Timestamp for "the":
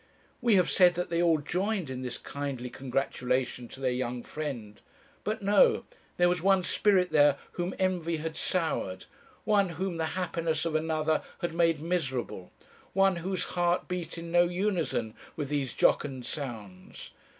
9.97-10.05